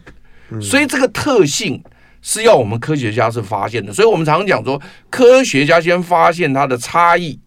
[0.60, 1.80] 所以这个特性
[2.20, 3.94] 是要我们科学家是发现的。
[3.94, 7.38] 所以我们常常讲说，科学家先发现它的差异，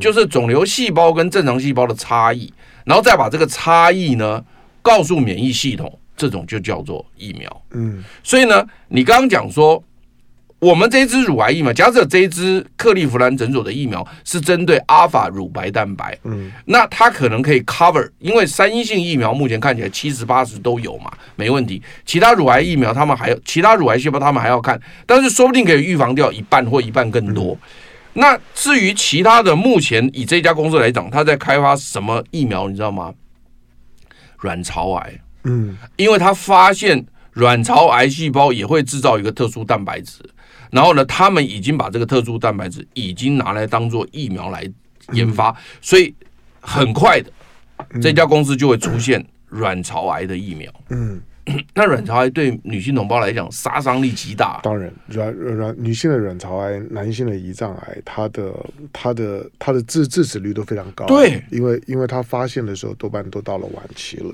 [0.00, 2.52] 就是肿瘤细胞跟正常细胞的差异，
[2.84, 4.42] 然后再把这个差异呢
[4.82, 7.62] 告诉免疫系统，这种就叫做疫苗。
[7.72, 9.82] 嗯，所以呢，你刚刚讲说。
[10.60, 21.82] 我们这一支乳癌疫苗，假设这一支克利夫兰诊所的疫苗是针对阿法乳白蛋白，嗯，那它可能可以 cover，因为三阴性疫苗目前看起来七十八十都有嘛，没问题。
[22.04, 27.56] 其他乳癌疫苗他们还有其他乳癌细胞他们还要看，但是说不定可以预防掉一半或一半更多。
[28.12, 33.10] 那至于其他的，目前以这家公司来讲，他在开发什么疫苗，你知道吗？
[34.40, 40.18] 卵巢癌，嗯，因为他发现卵巢癌细胞也会制造一个特殊蛋白质。
[40.70, 44.64] 然后呢，他们已经把这个特殊蛋白质已经拿来当做疫苗来
[45.12, 46.14] 研发，所以
[46.60, 47.32] 很快的，
[48.00, 50.72] 这家公司就会出现卵巢癌的疫苗。
[50.90, 51.20] 嗯，
[51.74, 54.60] 那卵巢癌对女性同胞来讲杀伤力极大。
[54.62, 58.52] 当然，卵卵女性的卵巢癌、男性的胰脏癌，它的
[58.92, 61.06] 它的它的致致死率都非常高。
[61.06, 64.32] 对，因为因为它发现的时候多半都到了晚期了。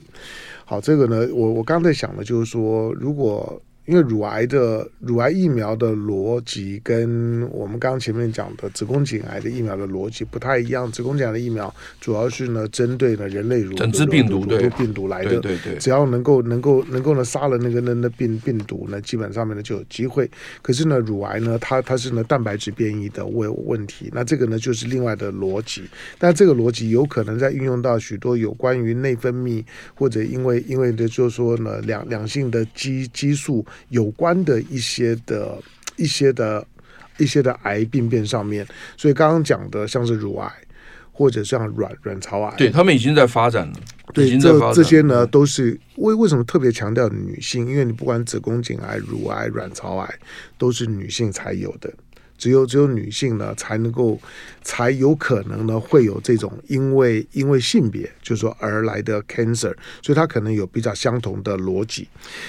[0.64, 3.60] 好，这个呢，我我刚才想的就是说，如果。
[3.86, 10.90] 因为乳癌的乳癌疫苗的逻辑跟我们刚刚前面讲的子宫颈癌的疫苗的逻辑不太一样。
[10.90, 20.28] 子宫颈癌的疫苗主要是呢针对呢人类乳整只病毒对病毒来的，对对，只要能够能够能够呢杀了那个那那病病毒呢，基本上面呢就有机会。
[20.62, 25.84] 可是呢乳癌呢，它它是呢蛋白质变异的问问题，那这个呢就是另外的逻辑。
[26.18, 33.64] 但这个逻辑有可能在运用到许多有关于内分泌或者因为因为的就是说呢两两性的激激素。
[33.88, 35.58] 有关的一些的
[35.96, 36.66] 一些的
[37.18, 38.66] 一些的癌病变上面。
[38.96, 40.52] 所以刚刚讲的像是乳癌
[41.12, 43.74] 或者像卵卵巢癌，对他们已经在发展了。
[44.12, 47.68] 对，这这些呢都是为为什么特别强调女性？
[47.68, 50.14] 因为你不管子宫颈癌、乳癌、卵巢癌，
[50.58, 51.92] 都是女性才有的。
[52.38, 54.18] 只有只有女性呢，才能够
[54.62, 62.08] 才有可能呢，会有这种因为因为性别就是说而来的 cancer，所以它可能有比较相同的逻辑。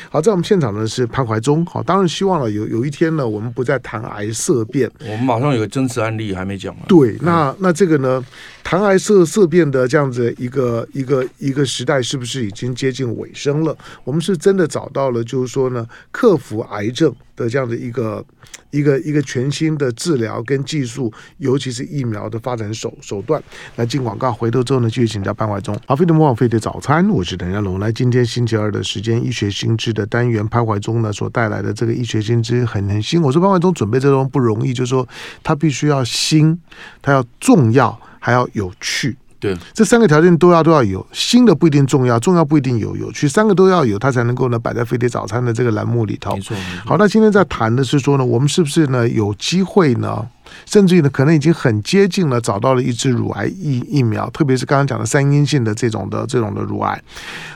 [0.10, 4.90] 好，在我们现场呢是潘怀忠，好，当然希望了有有一天呢，我们不再谈癌色变。
[5.02, 6.86] 我们马上有个真实案例还没讲完。
[6.88, 8.24] 对，那那这个呢，
[8.64, 13.78] 谈癌色色变的这样子一个一个一个时代，是不是已经接近尾声了？
[14.04, 18.26] 我们是真的找到了，就是说呢，克服癌症的这样的一个。
[18.72, 23.42] 一个一个全新的治疗跟技术，尤其是疫苗的发展手手段。
[23.78, 25.76] 来进广告，回头之后呢，继续请教潘怀忠。
[25.88, 27.80] 好，飞碟魔法飞碟早餐，我是陈家龙。
[27.80, 33.22] 来，今天星期二的时间，医学新知的单元，潘怀忠呢所带来的这个医学新知很很新。
[33.22, 35.08] 我说潘怀忠准备这种不容易，就是说
[35.42, 36.60] 他必须要新，
[37.02, 39.16] 他要重要，还要有趣。
[39.40, 46.34] 对，这三个条件都要都要有，新的不一定重要，重要不一定有有趣，三个都要有，它才能够呢摆在飞碟早餐的这个栏目里头。
[46.36, 46.90] 没错，没错。
[46.90, 50.28] 好，那今天在谈的是说呢，我们是不是呢有机会呢，
[50.66, 57.00] 甚至于呢可能已经很接近了，找到了一支乳癌疫疫苗，特别是刚刚讲的三阴性的这种的这种的乳癌。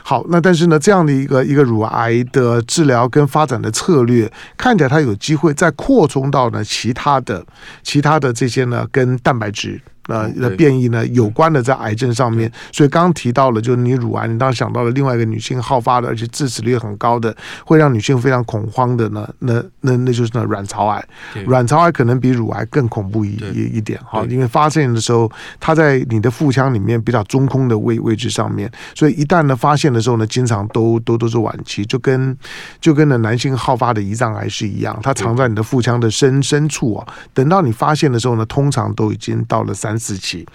[0.04, 7.44] 好，那但是呢这样的一个一个乳癌的治疗跟发展的策略，看起来它有机会再扩充到呢其他的
[7.82, 9.80] 其他的这些呢跟蛋白质。
[10.08, 17.34] 呃，的变异呢，有关的在癌症上面，所以刚刚提到了，就是你乳癌，你当然想到了另外一个女性好发的，而且致死率很高的，
[17.64, 21.04] 会让女性非常恐慌的呢，那那那就是呢卵巢癌，
[21.46, 32.36] 卵巢癌可能比乳癌更恐怖一一一点哈，因为发现的时候，它在你的腹腔里面比较中空的位位置上面，所以一旦呢发现的时候呢，经常都都都是晚期，就跟
[32.80, 39.91] 就跟呢男性好发的胰脏癌是一样，它藏在你的腹腔的深深处啊，等到你发现的时候呢，通常都已经到了三。
[39.92, 40.46] 三四期，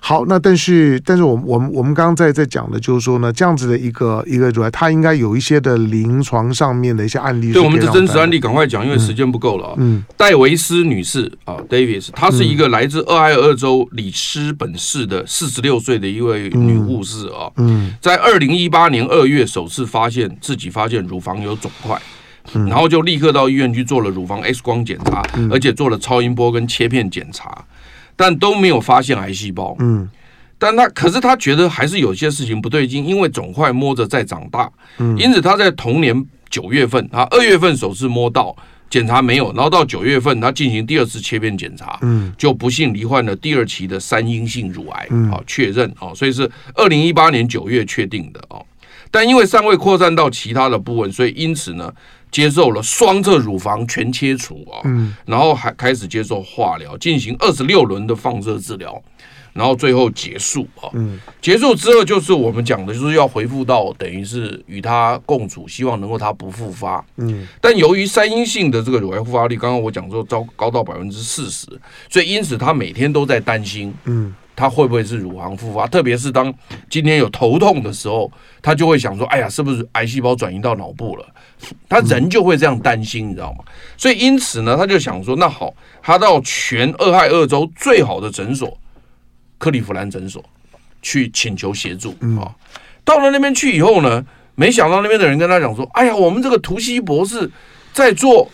[0.00, 7.52] 好，那但是，但是我们我们我们刚刚在在讲的，就是说呢，这样子的一个一个主要，它应该有一些的临床上面的一些案例。
[7.52, 9.74] 对，我们的真实案例赶快讲，因为时间不够了啊。
[9.76, 17.52] 嗯，戴维斯女士啊，Davis，她是一个来自俄亥俄州里斯本市的四十六岁的一位女护士啊。
[17.56, 22.00] 嗯，在二零一八年二月首次发现自己发现乳房有肿块，
[22.52, 27.66] 然后就立刻到医院去做了乳房 X 光检查，而且做了超音波跟切片检查。
[28.18, 29.76] 但都没有发现癌细胞。
[29.78, 30.10] 嗯，
[30.58, 34.68] 但他可是他觉得还是有些事情不对劲，因为肿块摸着在长大。
[34.98, 38.56] 嗯，因此他在同年九月份，他二月份首次摸到
[38.90, 45.06] 检查没有，然后到九月份他进行第二次切片检查，嗯，就不幸罹患了第二期的三阴性乳癌。
[45.10, 48.66] 嗯，好，确认哦，所以是二零一八年九月确定的哦。
[49.12, 51.94] 但因为尚未扩散到其他的部位，所以因此呢。
[52.30, 59.02] 接受了双侧乳房全切除啊，嗯，然后还开始接受化疗，进行二十六轮的放射治疗，
[59.52, 71.66] 然后最后结束啊，嗯，结束之后就是我们讲的，就是要恢复到等于是与他共处，希望能够他不复发，嗯，但由于三阴性的这个乳癌复发率，刚刚我讲说高高到百分之四十，
[72.08, 74.34] 所以因此他每天都在担心，嗯。
[74.58, 75.86] 他会不会是乳房复发？
[75.86, 76.52] 特别是当
[76.90, 78.28] 今天有头痛的时候，
[78.60, 81.24] 他就会想说：“哎呀，是不是癌细胞转移到脑部了？”
[81.88, 83.64] 他人就会这样担心，你知道吗？
[83.96, 88.78] 所以因此呢，他就想说：“那好，他到全俄亥俄州最好的诊所——
[89.58, 90.42] 克利夫兰诊所
[91.02, 92.54] 去请求协助啊。”
[93.04, 97.50] 到了那边去以后呢，没想到那边的人跟他讲说：“哎呀，我们这个图西博士
[97.92, 98.48] 在做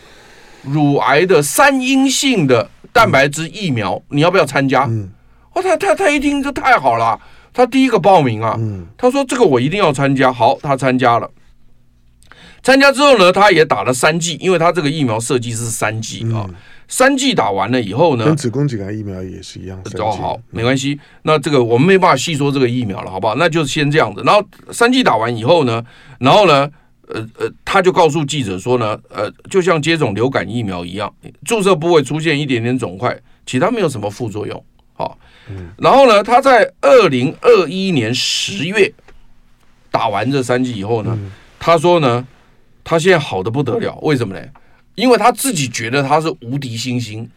[0.63, 4.89] 乳癌的三阴性的蛋白质疫苗，你要不要参加？”
[5.53, 7.19] 哦，他他他一听这太好了，
[7.53, 8.57] 他第一个报名啊，
[8.97, 10.33] 他说这个我一定要参加。
[10.33, 11.29] 好，他参加了。
[12.65, 16.49] 参加之后呢，他也打了三剂，因为他这个疫苗设计是三剂啊。
[16.87, 19.79] 三剂打完了以后呢，跟子宫颈癌疫苗也是一样。
[19.99, 20.99] 哦，好，没关系。
[21.21, 23.35] 那这个我们没办法细说这个疫苗了，好不好？
[23.35, 24.23] 那就先这样子。
[24.25, 25.83] 然后三剂打完以后呢，
[26.17, 26.67] 然后呢，
[27.07, 34.65] 呃呃，他就告诉记者说呢，呃，就像接种流感疫苗一样，注射部位出现一点点肿块，其他没有什么副作用。
[34.93, 35.15] 好。
[35.77, 38.91] 然后呢，他在二零二一年十月
[39.91, 41.15] 打完这三剂以后呢，
[41.59, 42.25] 他说呢，
[42.85, 43.99] 他现在好的不得了。
[44.03, 44.41] 为什么呢？
[44.95, 47.29] 因为他自己觉得他是无敌星星。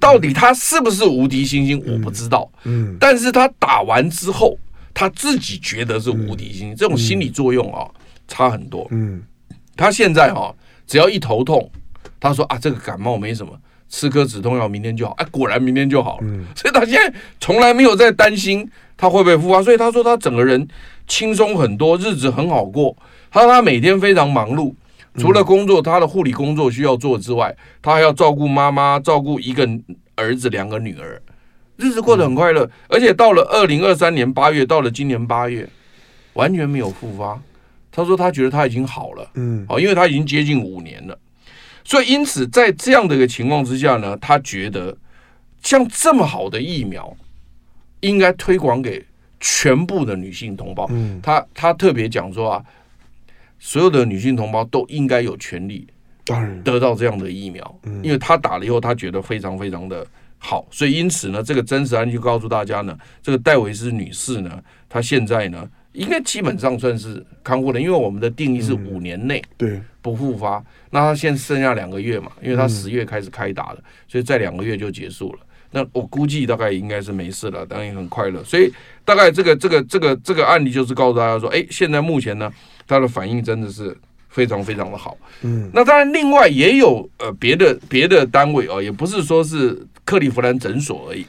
[0.00, 2.50] 到底他是不是无敌星星，我不知道。
[2.64, 4.58] 嗯，但是他打完之后，
[4.94, 6.74] 他自己觉得是无敌星星。
[6.74, 7.86] 这种心理作用啊，
[8.26, 8.88] 差很多。
[8.90, 9.22] 嗯，
[9.76, 10.54] 他现在哈，
[10.86, 11.70] 只要一头痛，
[12.18, 13.52] 他说啊，这个感冒没什么。
[13.90, 15.12] 吃颗止痛药，明天就好。
[15.18, 16.26] 哎，果然明天就好了。
[16.26, 18.66] 嗯，所以他现在从来没有在担心
[18.96, 20.66] 他会不会复发，所以他说他整个人
[21.06, 22.96] 轻松很多，日子很好过。
[23.30, 24.72] 他说他每天非常忙碌，
[25.16, 29.68] 除了工作，他的护理工作需要做之外，他还要照顾妈妈，照顾一个
[30.14, 31.20] 儿子，两个女儿，
[31.76, 32.70] 日子过得很快乐。
[32.88, 35.68] 而且到了二零二三年八月，到了今年八月，
[36.34, 37.40] 完全没有复发。
[37.92, 41.18] 他说他觉得他已经好了，嗯，哦，因为他已经接近五年了，
[41.90, 44.96] 所以因此在这样的一个情况之下呢，他觉得
[45.60, 47.16] 像这么好的疫苗，
[47.98, 49.04] 应该推广给
[49.40, 50.86] 全部的女性同胞。
[50.90, 52.64] 嗯，他他特别讲说啊，
[53.58, 55.84] 所有的女性同胞都应该有权利
[56.62, 60.06] 得到这样的疫苗，因为他打了以后，他觉得非常非常的
[60.38, 65.68] 好，所以因此呢，这个真实案例就告诉大家呢，这个戴维斯女士呢，她现在呢。
[65.92, 70.58] 应该基本上算是康复的，因为我们的定义是五年内对不复发。
[70.58, 75.38] 嗯、那他现在剩下两个月嘛，因为他十月开始开打的，嗯、所以在两个月就结束了。
[75.72, 78.42] 那我估计大概应该是没事了，当然也很快乐。
[78.42, 78.72] 所以
[79.04, 82.52] 大概这个这个这个这个案例就是告诉大家说，哎，现在目前呢，
[82.86, 83.96] 他的反应真的是
[84.28, 85.16] 非常非常的好。
[85.42, 91.24] 嗯，那当然另外也有呃别的别的单位哦，也不是说是克利夫兰诊所而已。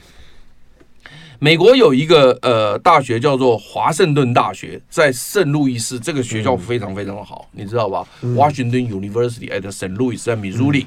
[1.44, 8.08] 美国有一个呃大学叫做华盛顿大学，在圣路易斯，这个学校非常非常的好，嗯、你知道吧？
[8.22, 9.96] 嗯、Washington University at St.
[9.96, 10.86] Louis 在 Missouri。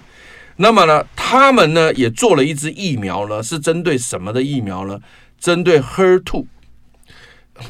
[0.55, 5.00] 那么呢，他们呢也做了一支疫苗呢，是针对什么的疫苗呢？
[5.40, 6.44] 针对 HER2。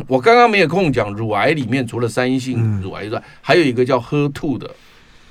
[0.06, 4.70] 我刚刚没有空讲，乳癌里面除了三阴性乳癌之外，嗯、还有一个叫 HER2 的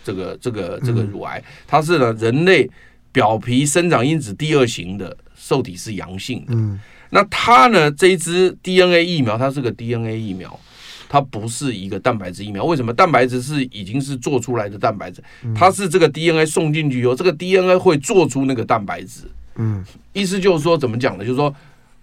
[0.03, 2.67] 这个这个这个乳癌，嗯、它是呢人类
[3.11, 6.55] 表皮生长因子第二型的受体是阳性的。
[6.55, 6.79] 嗯
[7.13, 7.91] 那它呢？
[7.91, 10.59] 这一支 DNA 疫苗，它是个 DNA 疫苗，
[11.07, 12.65] 它不是一个蛋白质疫苗。
[12.65, 12.91] 为什么？
[12.91, 15.23] 蛋白质是已经是做出来的蛋白质，
[15.55, 19.29] 它是这个 DNA 送进去以后，这个 DNA 会做出那个蛋白质。
[19.57, 21.23] 嗯，意思就是说，怎么讲呢？
[21.23, 21.53] 就是说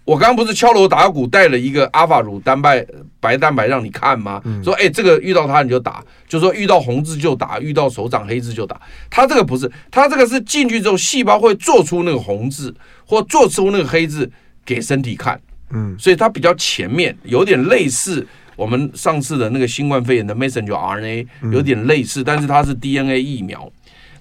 [0.05, 2.87] 我刚刚不是敲锣打鼓带了一个阿法乳蛋白
[3.19, 4.41] 白蛋白让你看吗？
[4.63, 8.81] 说哎，这个遇到它你就打，就是说遇到红字就打，遇到手掌黑字就打。
[9.11, 12.73] 它这个不是，它这个是进去之后，细胞会做出那个红字
[13.05, 14.31] 或做出那个黑字。
[14.71, 15.41] 给身体看，
[15.71, 23.68] 嗯，所以它比较前面，有点类似我们上次的那个新冠肺炎的 messenger RNA，有点类似，但是它是 DNA 疫苗。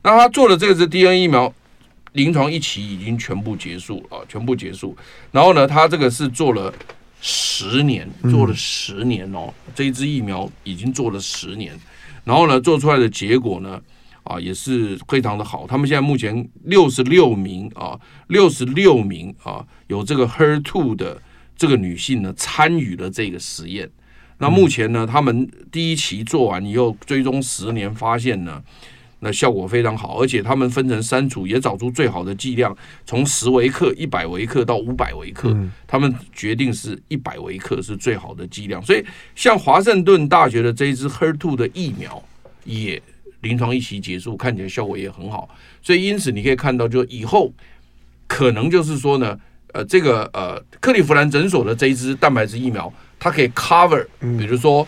[0.02, 1.54] 那他做的这个是 DNA 疫苗，
[2.14, 4.98] 临床一期已经全部结束啊，全部结束。
[5.32, 6.74] 然后呢，他这个是做了
[7.22, 11.78] 十年，做了十年哦，这一支疫苗已经做了十年，
[12.24, 13.80] 然后呢，做出来的结果呢？
[14.30, 15.66] 啊，也是非常的好。
[15.68, 21.20] 他们现在目前六十六名啊，六十六名啊，有这个 Her Two 的
[21.58, 23.90] 这个女性呢，参与了这个实验。
[24.38, 28.62] 那目前呢，他们第一期做完以后，追踪十年，发现呢，
[29.22, 30.22] 那效果非常好。
[30.22, 32.78] 而且他们分成三组，也找出最好的剂量，
[33.08, 35.58] 从十微克、一百微克到五百微克。
[35.88, 38.80] 他们决定是一百微克是最好的剂量。
[38.84, 39.04] 所以，
[39.34, 42.24] 像华盛顿大学的这一支 Her Two 的疫苗
[42.64, 43.02] 也。
[43.42, 45.50] 临床一期结束，看起来效果也很好，
[45.82, 47.52] 所以因此你可以看到，就以后
[48.28, 49.40] 可能就是说呢，
[49.74, 54.88] 呃，这个呃克利夫兰诊所的这一支蛋白质疫苗，它可以 cover，比如说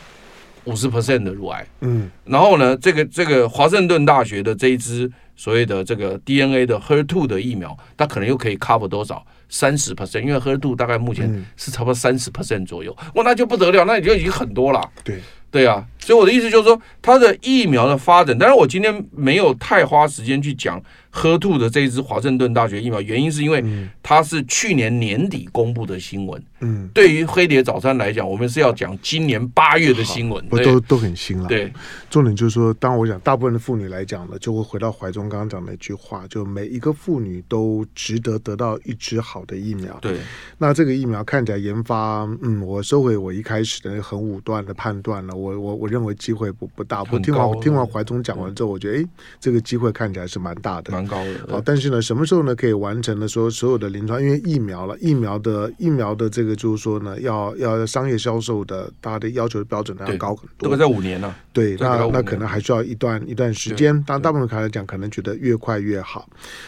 [0.65, 9.25] 五十 percent 的乳癌，嗯，然后呢，这个这个华盛顿大学的这一支所谓的这个 DNA 的 HER2 的疫苗，它可能又可以 cover 多少？
[9.49, 15.19] 三十 percent，因为 HER2 大概目前是差不多三十 percent 左右，哇，那就不得了，那你就已经很多了，对。
[15.51, 20.81] 对啊，所以我的意思就是说，它的疫苗的发展，当然我今天没有太花时间去讲
[21.13, 23.63] HER2 的这一支华盛顿大学疫苗，原因是因为
[24.01, 26.41] 它是去年年底公布的新闻。
[26.61, 31.47] 嗯，对于黑蝶早餐来讲，我们是要讲今年八月的新闻，对都都很新了。
[31.47, 31.73] 对，
[32.09, 39.97] 重点就是说，当我讲大部分的妇女来讲呢，就会回到怀中刚刚讲的一句话，就每一个妇女都值得得到一支好的疫苗。
[40.01, 40.17] 对，
[40.59, 45.35] 那这个疫苗看起来研发，嗯，我收回我一开始的很武断的判断了。
[45.41, 49.05] 我我我认为机会不不大，我听完听完怀中讲完之后，我觉得哎，
[49.39, 51.47] 这个机会看起来是蛮大的，蛮高的。
[51.49, 53.27] 好，但是呢，什么时候呢可以完成呢？
[53.27, 60.67] 说所有的临床，因为疫苗了，疫苗的疫苗的这个就是说呢，要要商业销售的，大家的要求的标准呢要高很多。
[60.67, 63.91] 这个在五年呢，对，那那可能还需要一段一段时间。
[64.05, 66.27] 但大部分人来讲，可能觉得越快越好。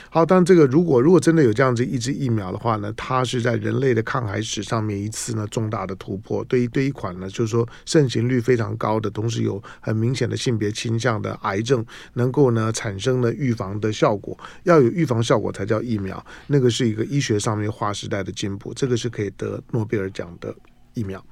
[0.09, 6.43] 好，当这个如果如果真的有这样子一支疫苗的话呢，它是在人类的抗癌史上面一次呢重大的突破。
[6.45, 14.37] 对于对一款呢，就是说盛行率非常常高的，同时有很明显的性别倾向的癌症，能够呢产生了预防的效果。
[14.63, 20.55] 要有预防效果才叫疫苗，那个是一个医学上面划时代的进步，这个是可以得诺贝尔奖的
[20.93, 21.23] 疫苗。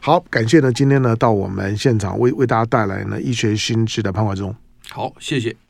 [0.00, 4.54] 好，感谢呢，今天呢到我们现场为为大家带来呢医学新知的潘怀忠。
[4.90, 5.65] 好，谢谢。